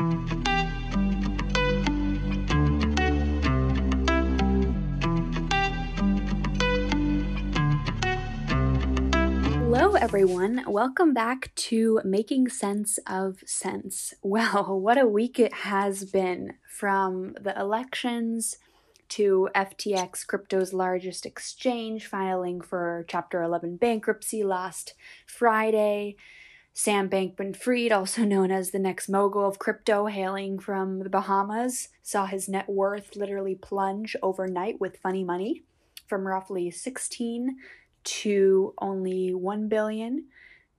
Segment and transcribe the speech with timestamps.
[0.00, 0.08] Hello,
[9.96, 10.64] everyone.
[10.66, 14.14] Welcome back to Making Sense of Cents.
[14.22, 18.56] Well, what a week it has been from the elections
[19.10, 24.94] to FTX, crypto's largest exchange, filing for Chapter 11 bankruptcy last
[25.26, 26.16] Friday.
[26.82, 31.88] Sam Bankman Fried, also known as the next mogul of crypto, hailing from the Bahamas,
[32.02, 35.62] saw his net worth literally plunge overnight with funny money
[36.06, 37.58] from roughly 16
[38.02, 40.24] to only 1 billion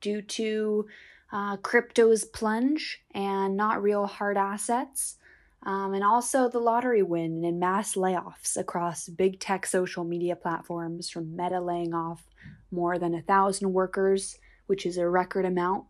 [0.00, 0.86] due to
[1.32, 5.16] uh, crypto's plunge and not real hard assets.
[5.64, 11.10] Um, and also the lottery win and mass layoffs across big tech social media platforms,
[11.10, 12.22] from Meta laying off
[12.70, 15.84] more than a thousand workers, which is a record amount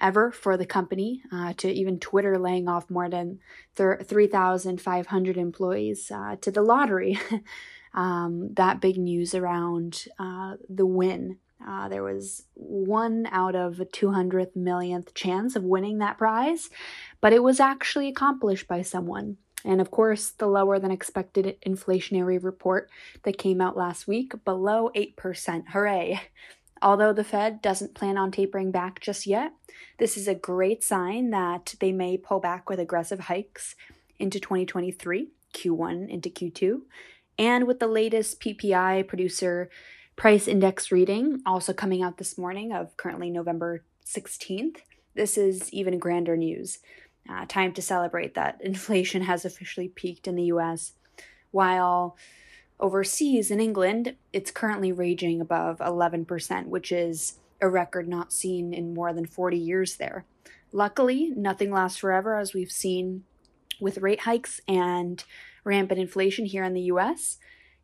[0.00, 3.38] ever for the company, uh, to even Twitter laying off more than
[3.76, 7.18] 3,500 employees, uh, to the lottery.
[7.94, 11.38] um, that big news around uh, the win.
[11.66, 16.70] Uh, there was one out of a 200th millionth chance of winning that prize,
[17.20, 19.36] but it was actually accomplished by someone.
[19.62, 22.88] And of course, the lower than expected inflationary report
[23.24, 25.68] that came out last week, below 8%.
[25.68, 26.20] Hooray!
[26.82, 29.52] Although the Fed doesn't plan on tapering back just yet,
[29.98, 33.74] this is a great sign that they may pull back with aggressive hikes
[34.18, 36.80] into 2023, Q1 into Q2,
[37.38, 39.68] and with the latest PPI producer
[40.16, 44.78] price index reading also coming out this morning of currently November 16th,
[45.14, 46.78] this is even grander news.
[47.28, 50.92] Uh, time to celebrate that inflation has officially peaked in the US,
[51.50, 52.16] while
[52.80, 58.94] overseas in England, it's currently raging above 11%, which is a record not seen in
[58.94, 60.24] more than 40 years there.
[60.72, 63.24] Luckily, nothing lasts forever, as we've seen
[63.80, 65.22] with rate hikes and
[65.64, 67.38] rampant inflation here in the US,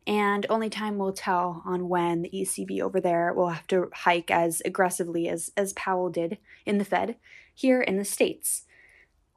[0.05, 4.31] and only time will tell on when the ECB over there will have to hike
[4.31, 7.17] as aggressively as, as Powell did in the Fed
[7.53, 8.63] here in the States.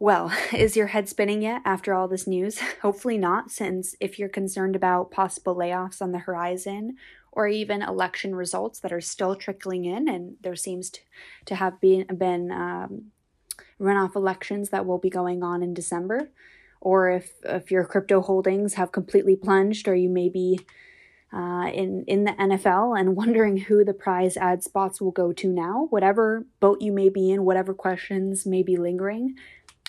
[0.00, 2.58] Well, is your head spinning yet after all this news?
[2.82, 6.96] Hopefully not, since if you're concerned about possible layoffs on the horizon
[7.30, 11.00] or even election results that are still trickling in, and there seems to,
[11.44, 13.12] to have been, been um,
[13.80, 16.30] runoff elections that will be going on in December,
[16.80, 20.58] or if if your crypto holdings have completely plunged, or you may be
[21.32, 25.48] uh, in in the NFL and wondering who the prize ad spots will go to
[25.48, 25.86] now.
[25.90, 29.36] Whatever boat you may be in, whatever questions may be lingering,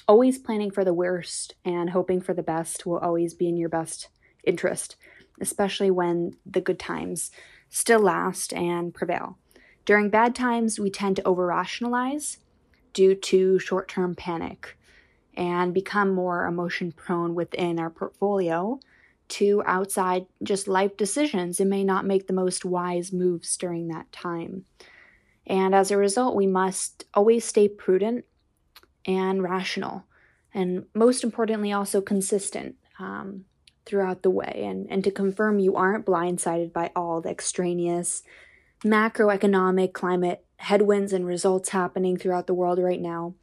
[0.07, 3.69] always planning for the worst and hoping for the best will always be in your
[3.69, 4.09] best
[4.43, 4.95] interest,
[5.39, 7.31] especially when the good times
[7.69, 9.37] still last and prevail.
[9.85, 12.37] During bad times, we tend to over rationalize
[12.93, 14.77] due to short term panic
[15.35, 18.79] and become more emotion prone within our portfolio
[19.29, 24.11] to outside just life decisions and may not make the most wise moves during that
[24.11, 24.65] time.
[25.47, 28.25] And as a result, we must always stay prudent
[29.05, 30.05] and rational,
[30.53, 33.45] and most importantly, also consistent um,
[33.85, 34.63] throughout the way.
[34.65, 38.23] And, and to confirm you aren't blindsided by all the extraneous
[38.83, 43.33] macroeconomic climate headwinds and results happening throughout the world right now,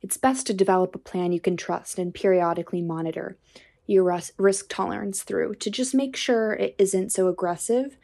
[0.00, 3.36] it's best to develop a plan you can trust and periodically monitor
[3.86, 7.96] your risk tolerance through to just make sure it isn't so aggressive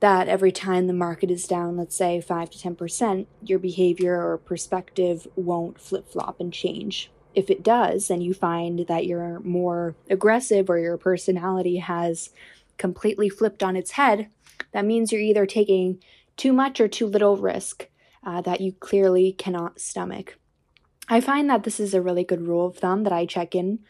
[0.00, 4.38] that every time the market is down, let's say 5 to 10%, your behavior or
[4.38, 7.10] perspective won't flip flop and change.
[7.34, 12.30] If it does, and you find that you're more aggressive or your personality has
[12.78, 14.28] completely flipped on its head,
[14.72, 16.02] that means you're either taking
[16.36, 17.88] too much or too little risk
[18.24, 20.38] uh, that you clearly cannot stomach.
[21.08, 23.80] I find that this is a really good rule of thumb that I check in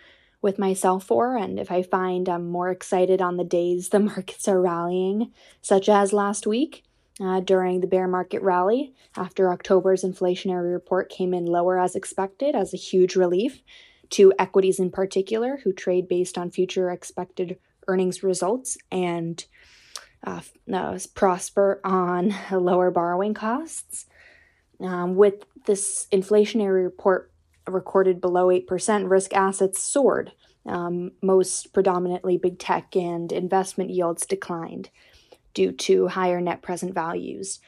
[0.41, 1.37] with myself for.
[1.37, 5.89] And if I find I'm more excited on the days the markets are rallying, such
[5.89, 6.85] as last week
[7.21, 12.55] uh, during the bear market rally after October's inflationary report came in lower as expected,
[12.55, 13.63] as a huge relief
[14.11, 17.59] to equities in particular, who trade based on future expected
[17.89, 19.45] earnings results and
[20.25, 20.41] uh,
[20.73, 24.07] uh, prosper on lower borrowing costs.
[24.81, 27.33] Um, with this inflationary report
[27.73, 30.33] recorded below 8%, risk assets soared.
[30.67, 34.91] Um, most predominantly big tech and investment yields declined
[35.55, 37.61] due to higher net present values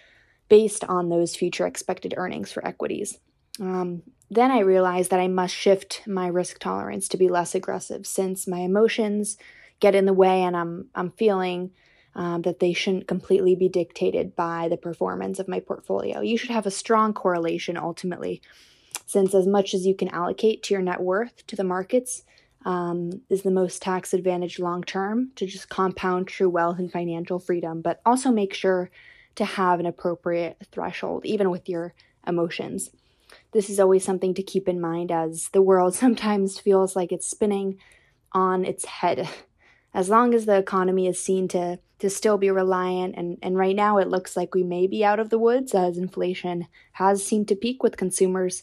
[0.48, 3.18] based on those future expected earnings for equities.
[3.58, 8.06] Um, then I realized that I must shift my risk tolerance to be less aggressive
[8.06, 9.38] since my emotions
[9.80, 11.70] get in the way and I'm, I'm feeling
[12.14, 16.20] um, that they shouldn't completely be dictated by the performance of my portfolio.
[16.20, 18.42] You should have a strong correlation ultimately
[19.10, 22.22] since as much as you can allocate to your net worth to the markets
[22.64, 27.40] um, is the most tax advantage long term to just compound true wealth and financial
[27.40, 28.88] freedom, but also make sure
[29.34, 31.92] to have an appropriate threshold, even with your
[32.24, 32.90] emotions.
[33.50, 37.28] This is always something to keep in mind as the world sometimes feels like it's
[37.28, 37.78] spinning
[38.30, 39.28] on its head.
[39.92, 43.74] As long as the economy is seen to, to still be reliant, and, and right
[43.74, 47.48] now it looks like we may be out of the woods as inflation has seemed
[47.48, 48.62] to peak with consumers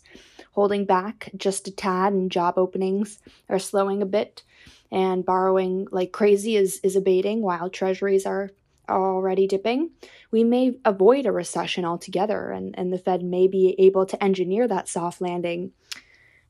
[0.53, 3.19] holding back just a tad and job openings
[3.49, 4.43] are slowing a bit
[4.91, 8.51] and borrowing like crazy is, is abating while treasuries are
[8.89, 9.91] already dipping,
[10.31, 14.67] we may avoid a recession altogether, and, and the Fed may be able to engineer
[14.67, 15.71] that soft landing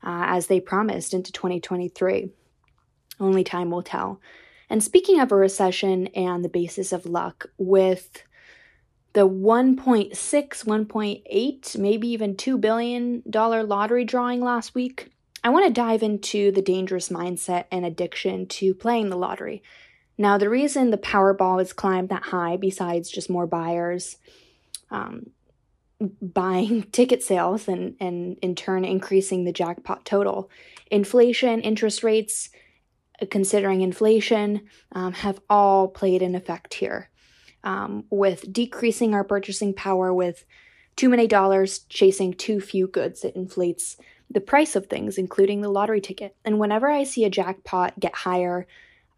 [0.02, 2.30] uh, as they promised into 2023.
[3.20, 4.20] Only time will tell.
[4.70, 8.22] And speaking of a recession and the basis of luck, with
[9.14, 15.10] the 1.6, 1.8, maybe even $2 billion lottery drawing last week,
[15.42, 19.62] I want to dive into the dangerous mindset and addiction to playing the lottery.
[20.18, 24.16] Now, the reason the Powerball has climbed that high, besides just more buyers
[24.90, 25.30] um,
[26.20, 30.50] buying ticket sales and, and in turn increasing the jackpot total,
[30.90, 32.50] inflation, interest rates,
[33.30, 34.62] considering inflation,
[34.92, 37.10] um, have all played an effect here
[37.64, 40.44] um, with decreasing our purchasing power with
[40.96, 43.24] too many dollars chasing too few goods.
[43.24, 43.96] It inflates
[44.30, 46.36] the price of things, including the lottery ticket.
[46.44, 48.66] And whenever I see a jackpot get higher,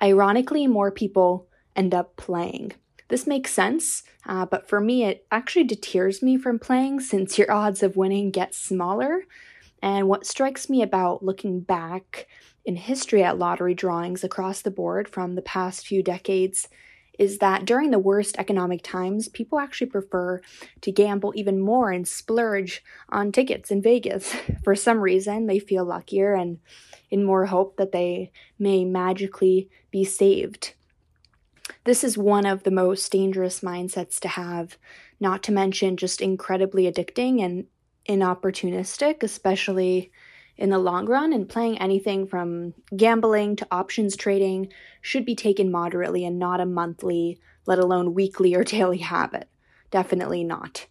[0.02, 2.72] ironically, more people end up playing.
[3.08, 7.50] This makes sense, uh, but for me, it actually deters me from playing since your
[7.50, 9.24] odds of winning get smaller.
[9.82, 12.26] And what strikes me about looking back
[12.70, 16.68] in history at lottery drawings across the board from the past few decades
[17.18, 20.40] is that during the worst economic times, people actually prefer
[20.80, 24.36] to gamble even more and splurge on tickets in Vegas.
[24.62, 26.60] For some reason, they feel luckier and
[27.10, 30.74] in more hope that they may magically be saved.
[31.82, 34.78] This is one of the most dangerous mindsets to have,
[35.18, 37.66] not to mention just incredibly addicting and
[38.08, 40.12] inopportunistic, especially
[40.60, 44.68] in the long run, and playing anything from gambling to options trading
[45.00, 49.48] should be taken moderately and not a monthly, let alone weekly or daily habit.
[49.90, 50.86] Definitely not.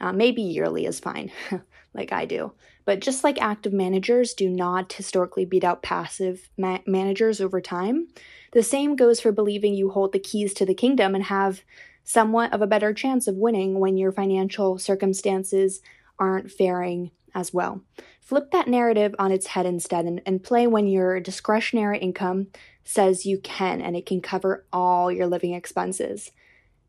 [0.00, 1.32] Uh, maybe yearly is fine,
[1.94, 2.52] like I do.
[2.84, 8.08] But just like active managers do not historically beat out passive ma- managers over time,
[8.52, 11.62] the same goes for believing you hold the keys to the kingdom and have
[12.02, 15.80] somewhat of a better chance of winning when your financial circumstances
[16.18, 17.82] aren't faring as well.
[18.20, 22.48] Flip that narrative on its head instead and, and play when your discretionary income
[22.84, 26.30] says you can and it can cover all your living expenses.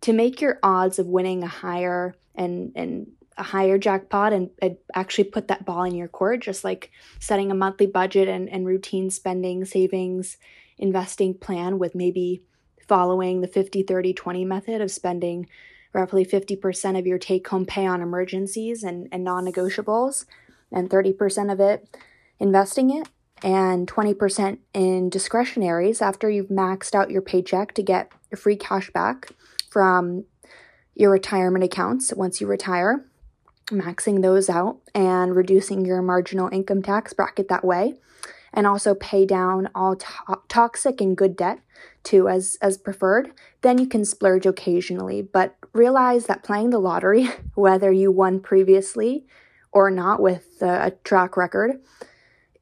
[0.02, 3.08] To make your odds of winning a higher and, and
[3.38, 7.52] a higher jackpot and, and, actually put that ball in your court, just like setting
[7.52, 10.38] a monthly budget and, and routine spending, savings,
[10.78, 12.42] investing plan with maybe
[12.88, 15.48] following the 50 30 20 method of spending
[15.96, 20.26] roughly 50% of your take home pay on emergencies and, and non negotiables,
[20.72, 21.98] and 30% of it
[22.38, 23.08] investing it,
[23.42, 29.30] and 20% in discretionaries after you've maxed out your paycheck to get free cash back
[29.70, 30.26] from
[30.96, 33.06] your retirement accounts once you retire,
[33.68, 37.96] maxing those out and reducing your marginal income tax bracket that way
[38.56, 41.60] and also pay down all to- toxic and good debt
[42.04, 45.22] too as as preferred then you can splurge occasionally.
[45.22, 47.26] But realize that playing the lottery
[47.56, 49.26] whether you won previously
[49.72, 51.80] or not with a track record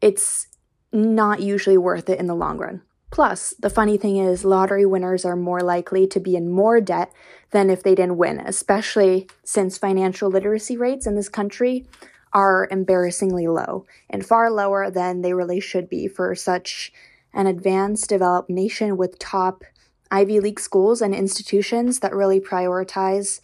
[0.01, 0.47] it's
[0.91, 2.81] not usually worth it in the long run.
[3.13, 7.13] Plus, the funny thing is, lottery winners are more likely to be in more debt
[7.51, 11.85] than if they didn't win, especially since financial literacy rates in this country
[12.33, 16.91] are embarrassingly low and far lower than they really should be for such
[17.33, 19.63] an advanced, developed nation with top
[20.11, 23.39] Ivy League schools and institutions that really prioritize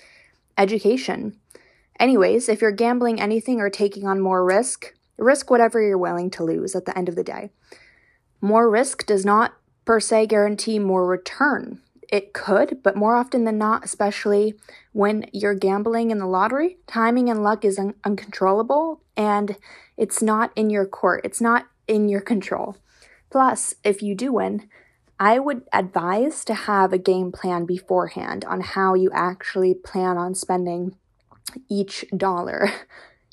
[0.58, 1.38] education.
[2.00, 6.44] Anyways, if you're gambling anything or taking on more risk, risk whatever you're willing to
[6.44, 7.52] lose at the end of the day.
[8.42, 9.54] More risk does not
[9.86, 14.56] per se guarantee more return it could, but more often than not, especially
[14.94, 19.56] when you're gambling in the lottery, timing and luck is un- uncontrollable and
[19.96, 21.22] it's not in your court.
[21.24, 22.78] It's not in your control.
[23.30, 24.68] Plus, if you do win,
[25.20, 30.34] I would advise to have a game plan beforehand on how you actually plan on
[30.34, 30.96] spending
[31.70, 32.72] each dollar.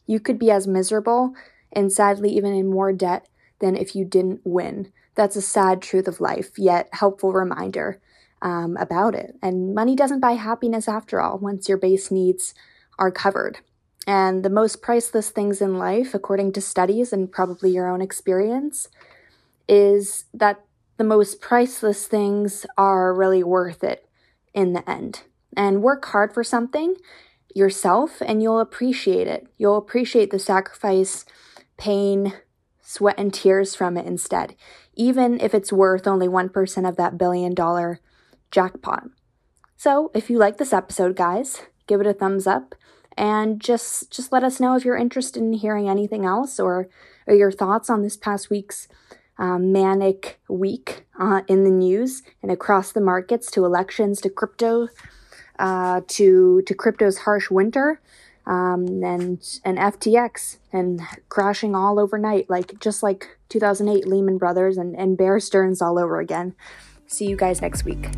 [0.09, 1.35] You could be as miserable
[1.73, 3.26] and sadly even in more debt
[3.59, 4.92] than if you didn't win.
[5.16, 8.00] That's a sad truth of life, yet helpful reminder
[8.43, 9.37] um, about it.
[9.43, 12.55] And money doesn't buy happiness after all, once your base needs
[12.99, 13.59] are covered.
[14.07, 18.88] And the most priceless things in life, according to studies and probably your own experience,
[19.69, 20.64] is that
[20.97, 24.09] the most priceless things are really worth it
[24.55, 25.23] in the end.
[25.57, 26.97] And work hard for something
[27.55, 29.47] yourself and you'll appreciate it.
[29.59, 31.25] You'll appreciate the sacrifice,
[31.76, 32.35] pain,
[32.83, 34.55] sweat, and tears from it instead,
[34.95, 38.00] even if it's worth only 1% of that billion dollar
[38.57, 39.05] jackpot.
[39.77, 42.75] So, if you like this episode, guys, give it a thumbs up
[43.19, 46.89] and just just let us know if you're interested in hearing anything else or
[47.27, 48.89] or your thoughts on this past week's
[49.39, 54.89] um, manic week uh, in the news and across the markets to elections to crypto
[55.59, 58.01] uh, to to crypto's harsh winter
[58.47, 64.97] um, and and FTX and crashing all overnight like just like 2008 Lehman Brothers and
[64.97, 66.55] and Bear Stearns all over again.
[67.07, 68.09] See you guys next week.